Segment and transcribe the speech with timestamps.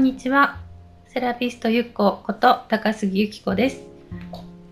[0.00, 0.56] んにちは。
[1.08, 3.82] セラピストゆっここと高杉ゆき子です。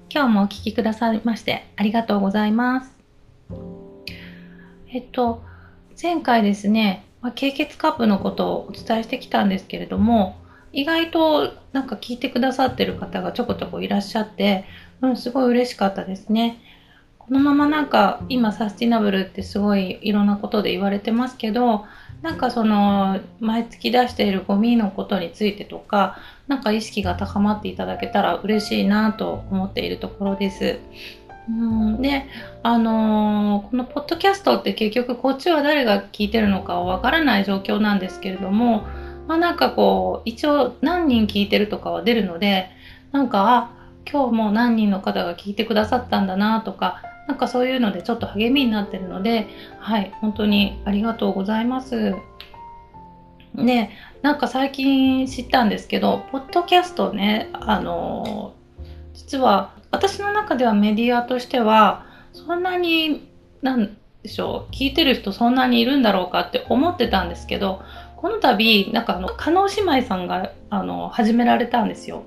[0.08, 2.90] 今日もお聞きくださいましてありがとうございます。
[4.90, 5.42] えっと、
[6.00, 10.36] 前回ですね、まあ、経血カップのことをお伝えしてきたんですけれども、
[10.72, 14.64] 意外となんか聞いてくださってる方がちょこちょこいらっしゃって、
[15.02, 16.58] うん、すごい嬉しかったですね。
[17.18, 21.84] このままなんか今サスティナブルってすごいいろんなことで言われてますけど、
[22.22, 26.18] なんかその毎月出しているゴミのことについてとか、
[26.48, 30.80] なんか意識が高まっていただけたら嬉しいなと思っているところです。
[31.48, 32.26] うんで、
[32.62, 38.86] あのーこのポッドキャストって結局こっちは誰が聞いてるのかわからない状況なんですけれども、
[39.26, 42.70] まあなんかこう、一応何人聞いてるとかは出るので、
[43.12, 43.70] なんか、あ、
[44.10, 49.46] 今日も何人の方が聞いてくださったんだなとか、なんかそういうのでちょっと励みになってるので、
[49.78, 52.16] はい、本当にありがとうございます。
[53.54, 53.90] で、
[54.22, 58.54] なんか最近知ったんですけど、ポッドキャストね、あの
[59.14, 63.28] 実は私の中ではメディアとしては、そんなに、
[63.62, 67.82] なんでしょう、聞いてる人そんなにいるんだろうかって思ってたんですけど、
[68.16, 72.24] この度、なんかあの、加納姉妹さんが、あの、始められたんですよ。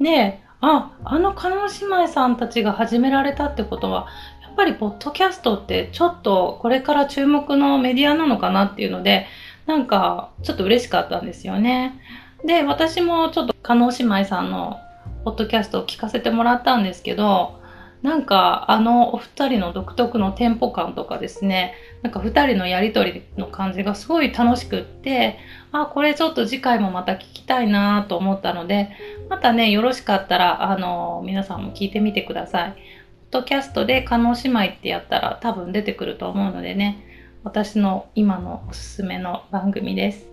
[0.00, 4.08] で、あ、あの加納姉妹さんたちが始められたってことは、
[4.42, 9.26] やっぱりポッドキャストってちょっとこれから注目のメディアなのかなっていうので、
[9.66, 12.00] なんかちょっと嬉しかったんですよね。
[12.44, 14.80] で、私もちょっと加納姉妹さんの
[15.24, 17.60] ポッドキャストを聞かせてもらったんですけど、
[18.02, 25.38] なんかあのお二人の独特のテンポ感とかですね、なんか二人のやりとりの感じがすごい楽しくって、
[25.72, 28.90] あ、これちょっと次回もまた聞きたいなと思ったので、
[29.28, 32.72] またね、よろしかったら、あの、皆さんも聞いてみてください。
[32.72, 37.04] ポッドキャストで加納姉妹ってやったら多分出てくると思うのでね、
[37.42, 40.26] 私の今のおすすめの番組です。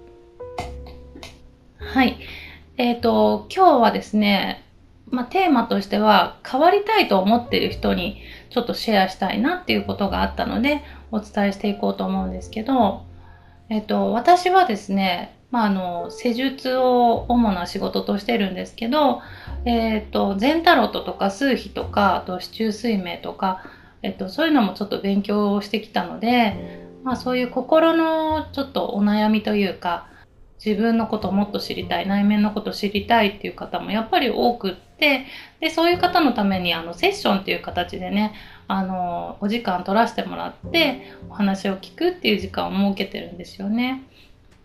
[1.77, 2.17] はい。
[2.77, 4.63] えっ、と、今日はですね、
[5.09, 10.81] まあ、テーマとしては変わりたいと思ってる人にちょっとシェアしたいなっていうことがあったので
[11.11, 13.03] お伝えしていこうと思うんですけど、
[13.69, 19.21] えっ、と、私はですね、まあ、あの、施術を主な仕事としてるんですけど、
[19.65, 23.63] えっ、と、全タロットとか数秘とか、あと、市中水明とか、
[24.01, 30.07] えっ、と、そういうのもちょっと勉強してきたので、まあ、そういう心のちょっとお悩みというか、
[30.57, 35.27] 自分のことをもっと知りたい、内面のことを知りたいっていう方もやっぱり多くって、
[35.59, 38.33] で、そういう方のために、あの、セッションっていう形でね、
[38.67, 44.01] あの、お時間取らせてもらって、お話を聞くっていう時間を設けてるんですよね。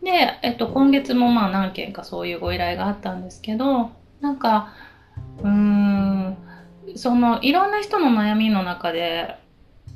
[0.02, 4.72] で、えっと、今月もまあ何件かそういうご依頼があったんですけど、なんか、
[5.42, 6.36] うーん、
[6.96, 9.36] その、いろんな人の悩みの中で、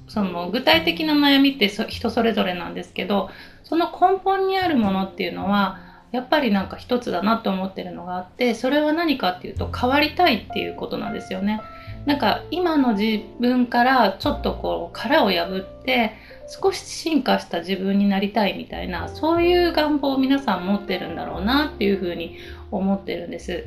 [0.08, 3.30] その、具体的な悩みって人それぞれなんですけど、
[3.62, 5.78] その根本にあるものっていうのは、
[6.10, 11.60] やっぱりなんか一つだなって思ってるのがあって、それは何かっていうと変わりたいっていうことなんですよね。
[12.06, 16.12] なんか今の自分からちょっとこう殻を破って
[16.48, 22.36] 少し進化した自分になりたいみたいなそういう願望を皆さん持ってるんだろうなっていうふうに
[22.70, 23.64] 思ってるんです。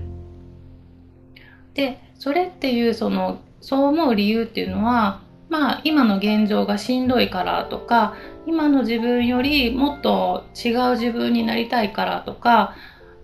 [1.73, 8.15] でそれっていうそのそう思う理由っていうのはまあ今の現状がしんどいからとか
[8.45, 12.75] 今の自分よりもっと違う自分になりたいからとか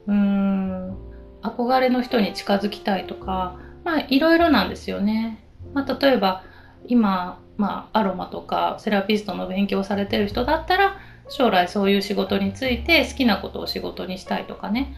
[0.08, 0.98] うーん
[1.42, 5.44] 憧れの人に近づきたいとかまあいろいろなんですよね。
[5.74, 6.44] まあ、例えば
[6.88, 10.98] 今、まあ、アロマとかセラピストの勉強されてる人だったら
[11.30, 14.96] 将来そういう仕事について好きなことを仕事にしたいとかね。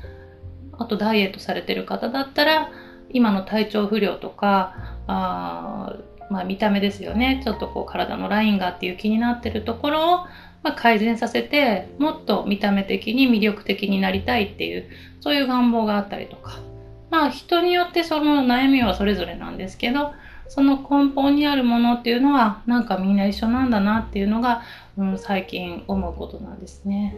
[0.77, 2.71] あとダイエットされてる方だったら
[3.11, 4.73] 今の体調不良とか
[5.05, 5.95] あ、
[6.31, 7.41] まあ、見た目ですよね。
[7.43, 10.17] ちょっとこう体のラインがっていう気になってるところを、
[10.63, 14.89] まあ、改善させてもっと見た目的に魅力的になりたいっていう
[15.21, 16.72] そういう願望があったりとか。
[17.13, 20.13] まあ人によってその悩みはそれぞれなんですけど
[20.47, 24.63] その根本にあるものっていうのはなんかみんな一緒なんだなっていうのが、
[24.97, 27.15] うん、最近思うことなんですね。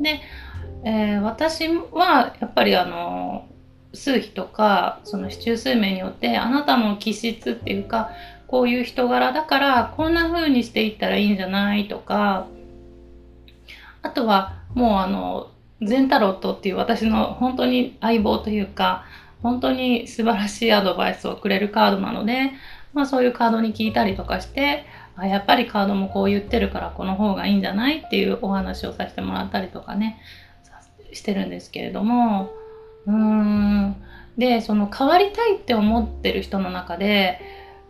[0.00, 0.22] で、
[0.82, 3.46] えー私はやっぱりあの
[3.92, 8.12] 数秘とかその市中水明によってあなたの気質っていうか
[8.46, 12.46] こういう人柄だからこんな風にしていったらいいんじゃないとか
[14.00, 15.50] あとはもうあの
[15.82, 19.04] 全タロットっていう私の本当に相棒というか
[19.44, 22.50] 本当に素晴らしいアドバイスをくれるカードなので、
[22.94, 24.86] まあ、そういうカードに聞いたりとかして
[25.16, 30.18] あやっぱりカードもこう言ってるからこの方がいいんじゃないっていうお話をさせてもらったりとかね
[31.12, 32.50] してるんですけれども。
[33.06, 33.96] うーん。
[34.36, 37.40] でその変わりたいって思ってる人の中で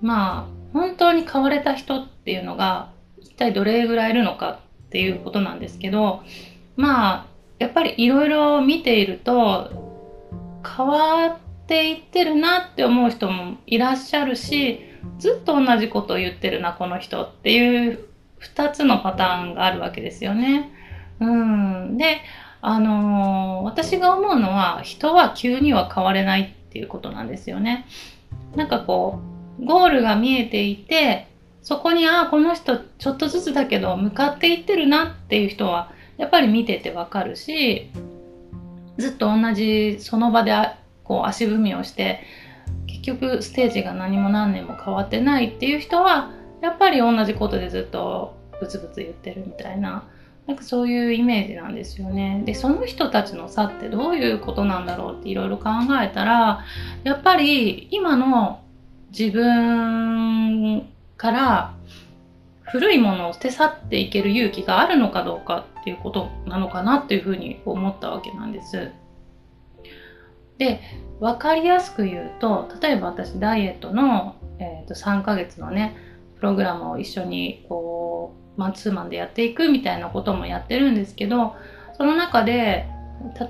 [0.02, 6.22] まあ本当に変われた人っていうのが一体どれぐらいいるのかっていうことなんですけど
[6.76, 7.26] まあ
[7.58, 9.70] やっぱりいろいろ見ていると
[10.76, 14.80] 変わっていってるなって思う人もいらっしゃるし
[15.18, 18.06] ずっと同じことを言ってるなこの人っていう
[18.40, 20.70] 2つのパターンがあるわけですよね。
[21.20, 22.20] うん、で
[22.60, 27.86] あのー、私が思うのは人は急には変われないっていうことなんですよね。
[28.54, 29.20] なんかこ
[29.60, 31.28] うゴールが見えていて
[31.62, 37.90] そこにああこの人ちょっとずつだけど向かっていってるなっていう人はやっぱり見ててわかるし
[38.98, 40.52] ずっと同じその場で
[41.04, 42.20] こう足踏みをして
[42.86, 50.08] 結局ステージが何も何年も変わってないっていう人はやっぱり同じことでずっとブツブツ言ってるみたいな
[50.46, 52.42] なんかそういうイメージなんですよね。
[52.44, 55.70] で、その人たちの差ってどういうことなんだろうっていろいろ考
[56.02, 56.64] えたら、
[57.02, 58.62] やっぱり今の
[59.16, 60.86] 自分
[61.16, 61.74] から
[62.62, 68.90] 古いものを捨て去っていける勇気があるのかどうかっていうことなのかなっていうふうに思ったわけなんです。
[70.58, 70.80] で、
[71.20, 75.96] 分かりやすく言うと、例えば私ダイエットの、えー、と3ヶ月のね、
[76.36, 81.56] プログラムを一緒にこう、マンツーマンでやっていくみたいなこともやってるんですけど、
[81.96, 82.86] その中で、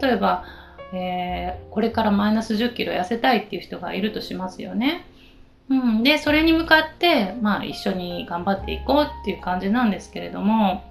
[0.00, 0.44] 例えば、
[0.92, 5.04] えー、これからマイナス10キロ痩せたいっていう人がいるとしますよね。
[5.68, 10.84] うん、で、それに向かって、まあ一緒に頑張っていこうっていう感じなんですけれども、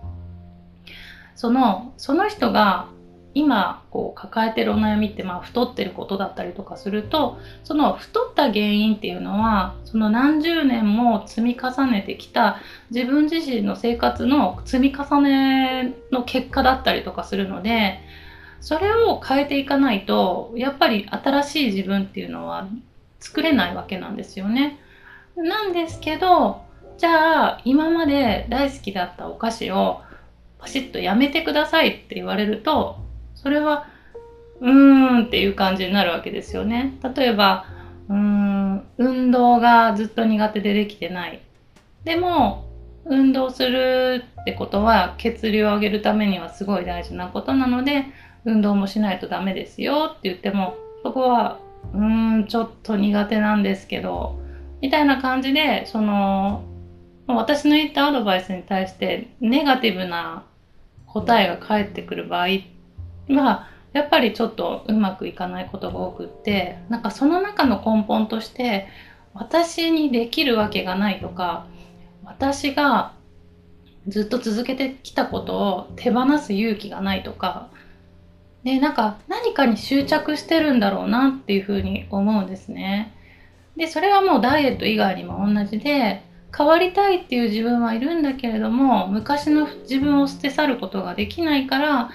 [1.36, 2.88] その、その人が
[3.36, 12.60] 今こう抱えてるお悩みってまあ太ってることだったりとかするとその太った原因っていうのはその何十年も積み重ねてきた
[12.92, 18.00] 自分自身の生活の積み重ねの結果だったりとかするので
[18.62, 22.68] それを変えていかないとやっぱり新しい自分っていうのは
[23.20, 24.80] 作れないわけなんですよね。
[25.36, 26.62] なんですけど
[26.98, 30.02] じゃあ今まで大好きだったお菓子を
[30.60, 33.03] パシッとやめてくださいって言われると
[33.44, 33.86] それは
[34.62, 36.94] うーんっていう感じになるわけですよね。
[37.16, 37.66] 例えば、
[38.10, 41.42] うーん、運動がずっと苦手でできてない。
[42.06, 42.66] でも、
[43.06, 48.06] 運動するってことは血流を上げるためにはすごい大事なことなので、
[48.46, 51.60] 運動もしないとダメですよって言っても、そこは、
[51.94, 54.40] うーん、ちょっと苦手なんですけど、
[54.82, 56.64] みたいな感じで、その、
[57.28, 60.44] 私の言ったアドバイスに対してネガティブな
[61.08, 62.50] 答えが返ってくる場合っ
[63.30, 68.88] はやっぱりちょっとうまくいかないことが多くってなんかその中の根本として
[69.34, 71.68] 私にできるわけがないとか
[72.24, 73.14] 私が
[74.08, 77.70] ずっと続けてきたことを手放す勇気がないとか
[78.64, 83.14] でなんか何かに執着してるんだろうなっていうふうに思うんですね。
[83.76, 86.24] でそれはもうダイエット以外にも同じで
[86.56, 92.12] 変わりたいっていう自分はいるんだけれども昔の自分を捨て去ることができないから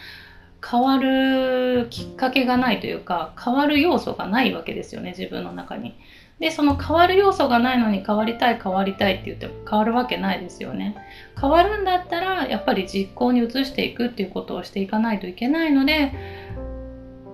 [0.66, 5.94] 変わるきっかけがないというか変わる要素がないわけですよね自分の中に。
[6.38, 10.96] でその変わる要素がないのに変わりたい変わりたいって言っても変わるわけないですよね。
[11.40, 16.12] 変わるんだったらやっぱり実行に移していくっていうことをしていかないといけないので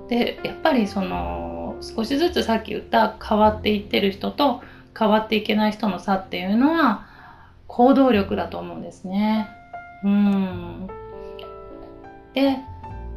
[0.09, 4.63] でやっぱりその少しずつさっき言った変わっていってる人と
[4.99, 7.07] 変わっていけない人の差っていうのは
[7.67, 9.49] 行動力だと思うんですね。
[10.05, 10.89] うん
[12.33, 12.59] で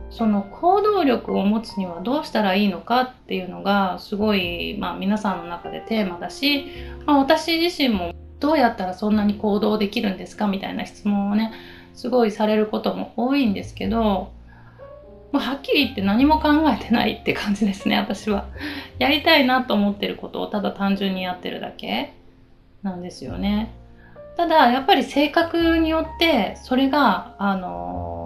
[0.09, 6.65] その行動力を持つにはどうしたらいいのかっていうのがすごい、まあ、皆さんの中でテーマだし、
[7.05, 11.51] まあ、私自身もどうやったらそんなに行動できるんですかみたいな質問をね
[11.93, 14.31] すごいされることも多いんですけど、
[15.31, 18.47] まあ、はっきり言って何も考えてないって感じですね私は。
[18.99, 22.13] やりたいなと思ってることをただ単純にやってるだけ
[22.83, 23.73] なんですよね。
[24.37, 28.16] ただやっぱり性格によってそれがあの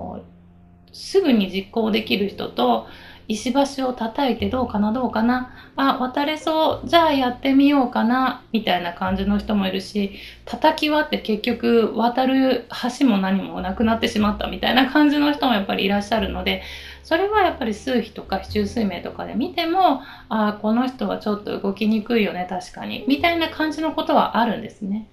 [0.91, 2.87] すぐに実行できる人と
[3.27, 5.53] 石橋を叩いてどうかなどうかな。
[5.77, 6.87] あ渡れそう。
[6.87, 8.43] じゃあやってみようかな。
[8.51, 12.67] みたいな感じの人もいるし叩き割って結局渡る
[12.99, 14.47] 橋も何もなくなってしまった。
[14.47, 16.61] みたいな感じの人もやっぱりいらっしゃるので
[17.03, 22.47] それはやっぱり数比とか市中水明とかで見てもああこの人はちょっと動きにくいよね。
[22.49, 23.05] 確かに。
[23.07, 25.07] みたいな感じのことはあるんですね。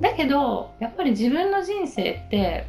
[0.00, 2.66] だけどやっぱり自分の人生って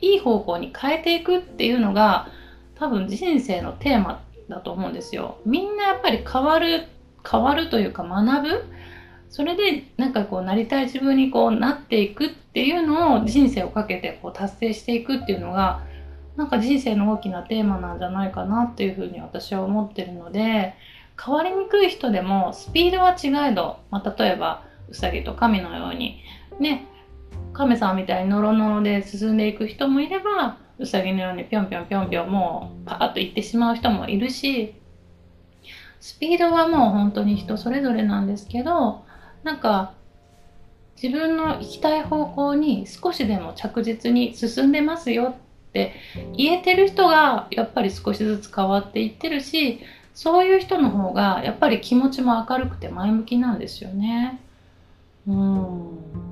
[0.00, 2.28] いい方向に変えていくっていうのが
[2.76, 5.38] 多分人生のテーマだと思うんですよ。
[5.44, 6.84] みんなやっぱり変わる
[7.28, 8.64] 変わるというか学ぶ
[9.30, 15.82] それでなんかこうなりたい自分にこうなっていくっていうのを人生をかけてこう達成していくっていうのが
[16.36, 20.74] なんか人生の大きなテーマなんじゃないかなっていうふうに私は思ってるので
[21.22, 26.22] 変わりにくい人でもスピードは違えど、まあ、例えばうさぎと神のように
[26.58, 26.86] ね
[27.58, 34.74] 亀さんみたいにノロノロで進んでいく人もいればうさぎのようにぴょんぴょんぴょんぴょんもうパーッと行ってしまう人もいるし
[36.00, 39.02] スピードはもう本当に人それぞれなんですけど
[39.42, 39.92] なんか
[41.02, 45.34] 自分の行きたい方向に少しでも着実に進んでますよ
[45.68, 45.94] って
[46.36, 49.80] 言えてる人がやっぱり少しずつ変わっていってるし
[50.14, 54.40] そういう人の方がやっぱり気持ちも明るくて前向きなんですよね。
[55.26, 56.27] うん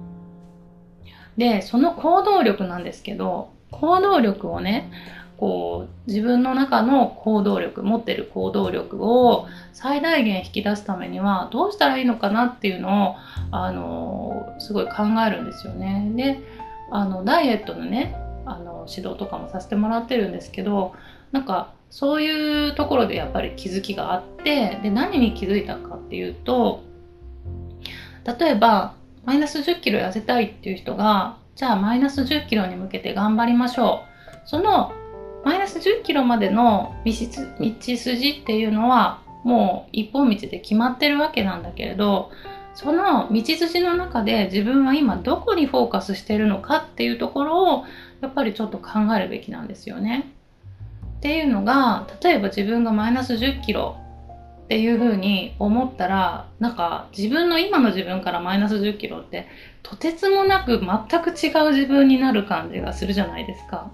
[1.36, 4.90] でその行動力なんですけど行動力をね
[5.36, 13.16] こう自分の中の行動力持ってる行動力を最大限引き出すためにはどうしたらいいのかなっていうのを
[13.50, 14.92] あのすごい考
[15.26, 16.10] えるんですよね。
[16.16, 16.40] で
[16.90, 18.16] あのダイエットのね
[18.46, 20.94] あの指導とかもさせてもらってるんですけど
[21.32, 26.82] なんかそういうところでやっぱり気づきがあってで何に気づいたかっていうと
[28.38, 28.94] 例えば
[29.26, 34.04] マイナス1 0キロ痩せたいっていう人がじゃあマイナス1 0キロに向けて頑張りましょ
[34.44, 34.92] うその
[35.44, 42.32] マイナス10キロまでの道筋っていうのはもう一本道で決まってるわけなんだけれど
[42.74, 47.84] その道筋の中で自分は今どこにフォーカスしてるのかっていうところを
[48.20, 50.32] やっぱりちょっと考えるべきなんですよね。
[51.18, 53.96] っていうのが例えば自分がマイナス10キロ
[54.66, 59.46] っていうふうに思ったらなんか自分の今の自分からマイナス10キロって
[59.84, 63.92] とてつもなく全く違う自分になる感じがするじゃないですか。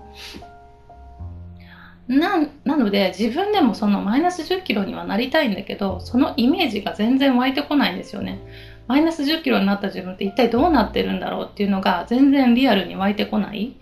[2.08, 8.40] ななので自分でもそのマイナス1 0キロにはなりたいんだけどそのイメージが全然湧いてこないんですよね。
[8.88, 13.76] マイナス1 0キロになった自分って一体どうなってるんだろうっていうのが全然リアルに湧いてこない。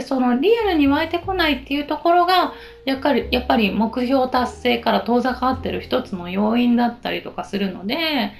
[0.00, 8.32] そのリアルに湧いてこないっていうところがやっぱりやっぱり目標達成から遠ざかってる一つの要因だったりとかするので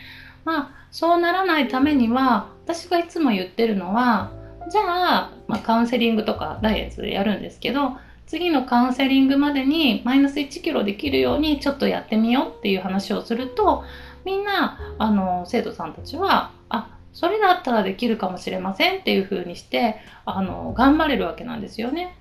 [0.44, 4.32] まあそうならないためには私がいつも言ってるのは
[4.70, 13.84] じゃあ、まあ、カウンセリングとかダイエットでやるんですけど次のカウンセリングまでにマイナス1キロできるようにちょっとやってみようっていう話をすると
[14.24, 19.96] みんなあの生徒さんたちはあそれだったらできるかもしれませんっていう風にして
[20.26, 22.14] あの頑張れるわけなんですよね。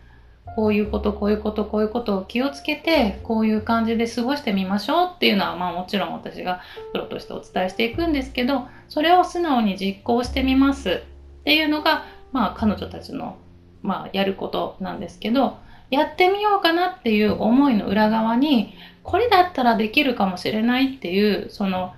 [0.56, 6.62] こういうことこういうことこういうことを気をつけてこういう感じで過ごしてみましょうっていうのはまあもちろん私が
[6.94, 13.38] プロとしてお伝えしていくんですけどそれを素直に実行してみますっていうのがまあ彼女たちの
[13.82, 15.58] まあやることなんですけど
[15.90, 21.94] やってみようかなっていう思いの裏側にこれだったらできるかもしれないっていうその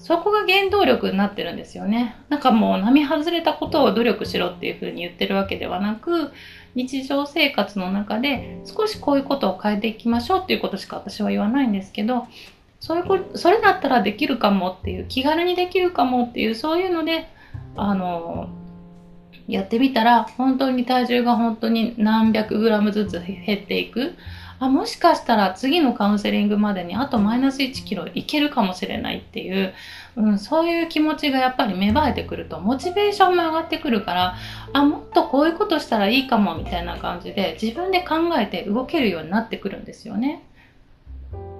[0.00, 2.16] そこが原動力になってるんですよね。
[2.30, 6.32] なんかもう並外れたことを努力しろっていうふうに言ってるわけではなく
[6.74, 12.26] 日常生活の中で少しこういうことを変えていきましょうっていうことしか私は言わないんですけど
[12.80, 17.28] そういうこそれだったらできるかもっていう気軽にできるかもっていうそういうので
[17.76, 18.48] あの
[19.48, 24.14] やってみたら本当に体重が本当に何百グラムずつ減っていく
[24.60, 29.72] あもしかしたら次のカウンセリングまでにあとマイナス1キロいけるかもしれないっていう、
[30.16, 34.36] うん、そういう気持ちがやっぱり芽生えてくるとモチベーションも上がってくるから
[34.74, 40.44] あもっとこういうことしたらいいかもみたいな感じで自分で考えて動けるようになってくるんですよね。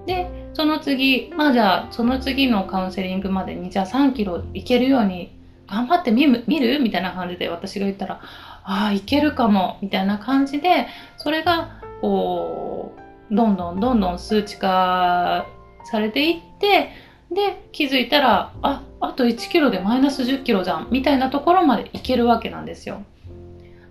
[0.07, 5.33] でその次まあじゃあその次のカウンセリングまでにじゃあ3キロいけるように
[5.71, 8.21] 頑張ってみる見るみたいな感じで私が言ったら、
[8.65, 12.95] ああ、いけるかも、みたいな感じで、それが、こ
[13.31, 15.47] う、どんどんどんどん数値化
[15.85, 16.91] されていって、
[17.31, 23.03] で、気づいたら、あ、あと1キロでマイナス10キロじゃん、みたいなところまでいけるわけなんですよ。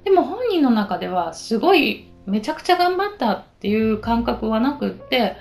[0.03, 5.35] でも本人の中では、すごい、めちゃくちゃ頑張ったっていう感覚はなくって、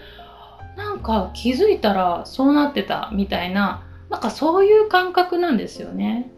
[0.76, 6.30] なんか気づいたらそうなってたみたいななんかそういう感覚なんですよね。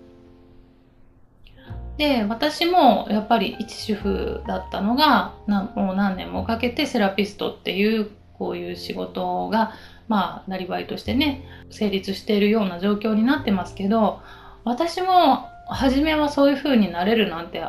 [2.00, 5.34] で私もやっぱり一主婦だったのが
[5.76, 9.74] もう何年もかけてセラピストっていうこういう仕事が
[10.08, 14.22] まあなりわいとしてね成立しているような状況になってますけど
[14.64, 17.62] 私も初めはそういう風になれるなんて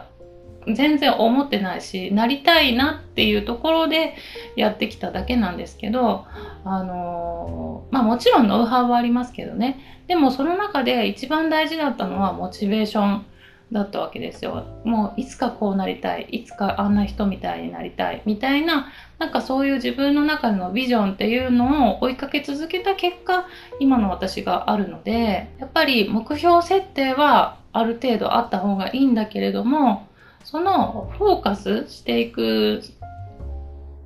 [0.74, 4.16] 全然思ってないしなりたいなっていうところで
[4.56, 6.24] やってきただけなんですけど
[6.64, 10.04] あのまあもちろんノウハウはありますけどね。
[10.08, 13.26] でもその中で一番大事だったのはモチベーション。
[13.72, 14.66] だったわけですよ。
[14.84, 16.28] もういつかこうなりたい。
[16.32, 18.22] いつかあんな人みたいになりたい。
[18.26, 23.46] みたいななんかそういう自分の中のビジョンっていうのを追いかけ続けた結果
[23.80, 30.08] 今の私があるのでやっぱり目標設定はある程度あった方がいいんだけれども
[30.44, 32.82] そのフォーカスしていく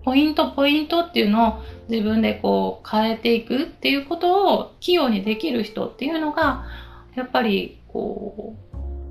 [0.03, 6.65] ポイントポイントっていうのを自分でこう変えていくっていうことを器用にできる人っていうのが
[7.15, 8.64] やっぱりこう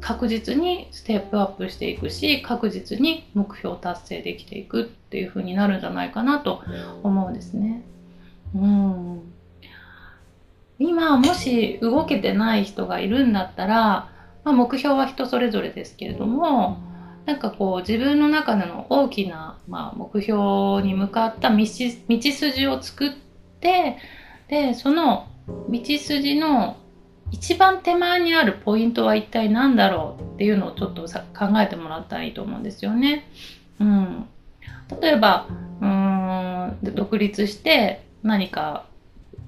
[0.04, 6.62] 確実にステップアップしていくし確実に目標達成できていくっていう風になるんじゃないかなと
[7.02, 7.82] 思うんですね。
[8.54, 9.32] うん
[10.78, 14.10] 今もし動けてない人がいるんだったら、
[14.44, 16.78] まあ、目標は人それぞれですけれども
[17.24, 23.10] なんかこう自分の中での大きな、まあ、目標に向かった道筋を作っ
[23.60, 23.96] て
[24.48, 25.28] でその
[25.70, 26.76] 道筋の
[27.34, 33.28] 一番手前にあるポイントは一体何だろうっていうのをちょっとさ考えてもらったらいいと思うんですよね。
[33.80, 34.28] うん、
[35.00, 35.48] 例えば
[35.80, 38.84] うーん独立して何か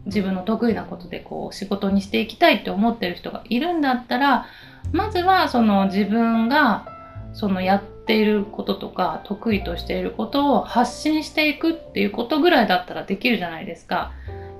[0.07, 4.47] 自分の得意なことでこう仕事にしていきたいって思ってる人がいるんだったら
[4.93, 6.89] まずはその自分が
[7.35, 14.11] そのやっていることとか得意としていることを発信していくっていうことぐらいだったらできるじゃないですか。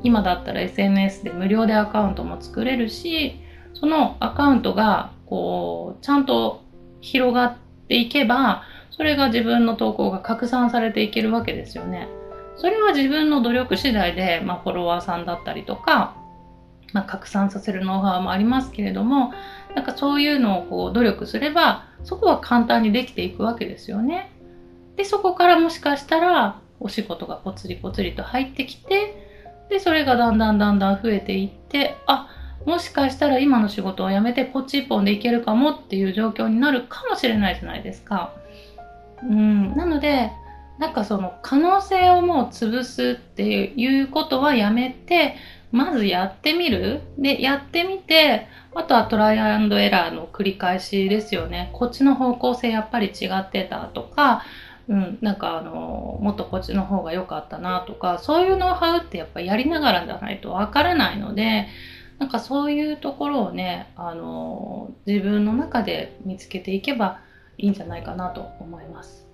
[0.03, 3.41] 今だったら SNS で無料でアカウントも作れるし
[3.75, 6.63] そのアカウントがこうちゃんと
[7.01, 7.57] 広がっ
[7.89, 12.09] ていけばそれが自分の投稿が拡散されていけるわけですよね。
[12.57, 16.17] それは自分の努力次第で、まあ、フォロワーさんだったりとか、
[16.95, 19.35] まあ、拡散させるノウハウもありますけれども
[19.75, 24.33] なんかそういうのをこう努力すればそこは簡単にできていくわけですよね。
[24.97, 29.26] でそこからもしかしたらお仕事がぽつりぽつりと入ってきて
[29.69, 32.29] で、それがだんだんだんだん増えていって、あ、
[32.65, 38.33] もしかしたら今の仕事を辞めてポチ一本でいけるかもっていう状況になるかもしれないじゃないですか。
[39.23, 40.33] うん、なので、
[40.79, 45.37] なんかその可能性をもう潰すっていうことはやめて、
[45.73, 47.03] まずやってみる。
[47.19, 51.71] で、やってみて、あとはトライアンドエラーの繰り返しですよね。
[51.73, 54.43] こっちの方向性やっぱり違ってたとか、
[54.89, 61.67] うん、なんかあのもっとこっちの方が良かったなとかそういうノウハウってやっぱやりながらじゃないとわからないので
[62.19, 67.21] なんかそういうところをねあの自分の中で見つけていけば
[67.59, 69.27] いいんじゃないかなと思います。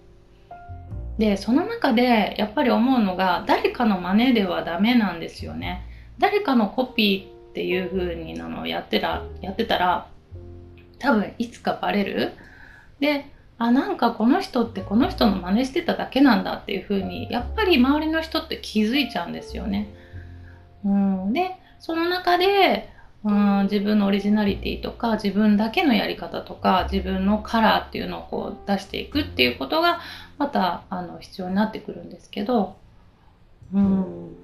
[1.18, 5.86] でその中でやっぱり思うのが誰かの真似ではダメなんですよね。
[6.18, 10.08] 誰かのコピーっていう風になのやってたやってたら
[10.98, 12.32] 多分いつかバレる。
[12.98, 13.26] で
[13.62, 19.94] あなんかこの人ってこの人の真似してただけなんだっていう風にやっぱり周りの人って気づいちゃうんですよね。
[20.84, 22.90] うん、でその中で
[23.22, 30.00] うん自分のオリジナリティとか自分だけのやり方とか自分のカラーっていうのをこう出していくっていうことが
[30.38, 32.74] またあの必要になってくるんですけど、
[33.72, 34.36] うん。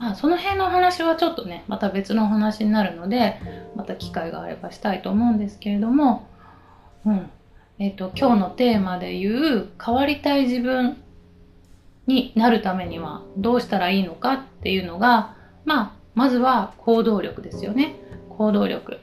[0.00, 3.38] まあ、その辺の話はちょっとねまた別の話になるので
[3.76, 6.26] また機会があればしたいと思うんですけれども、
[7.04, 7.30] うん、
[7.80, 10.98] えっ、ー、と、今日のテーマで言う変わりたい自分
[12.06, 17.96] になるためにはどうしたらいいのかっていうのが、まあ、まずは行動力ですよね。
[18.28, 18.98] 行動力。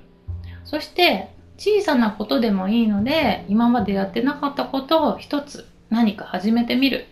[0.63, 7.07] そして、小さなことでもいいので、今までやってなかったことを一つ何か始めてみる。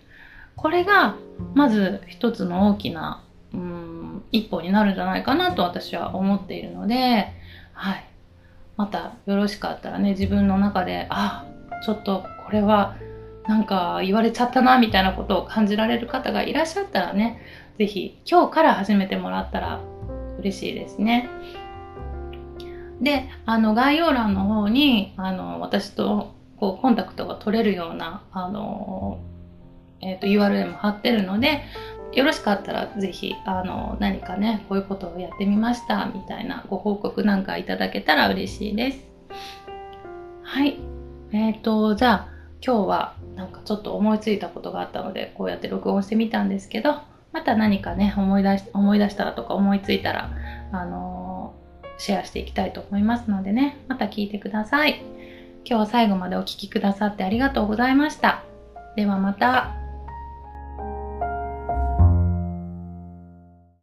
[0.56, 1.16] これが、
[1.56, 3.24] まず一つの大きな、
[3.56, 7.34] うん、一歩になるんじゃないかなと私は思っているので、
[7.74, 8.06] はい。
[8.78, 11.46] またよろしかったらね、自分の中で、あ、
[11.84, 12.96] ちょっとこれは
[13.48, 17.42] なんか言われちゃったなみたいなことを感じられる方がいらっしゃったらね、
[17.78, 19.82] 是非今日から始めてもらったら
[20.40, 21.30] 嬉しいですね。
[23.02, 29.20] で、あの概要欄の方にあの私とこうコンタクトが取れるようなあの、
[30.02, 31.62] えーと、URL も貼ってるので、
[32.14, 39.00] よろしかったらぜひあの何かねこういうことをやってみましたみたいなご報告なんかいただけたら嬉しいです。
[40.44, 40.95] はい。
[41.32, 42.28] えっ、ー、と、じゃあ
[42.66, 46.96] 今日はなんかちょっと思いついたことがあったのでこうやって録音してみたんですけど、
[47.32, 50.32] また何かね、思い出し思い出したらとか思いついたら、
[50.72, 55.02] あのー、シェアしていきたいと思いますのでね、また聞いてください。
[55.68, 58.44] 今日は最後までお聴きくださってありがとうございました。
[58.96, 59.85] ではまた。